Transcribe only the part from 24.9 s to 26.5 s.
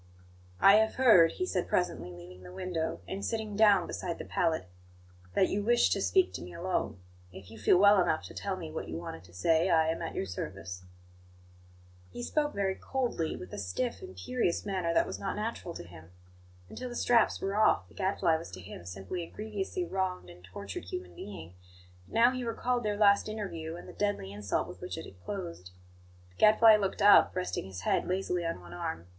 it had closed. The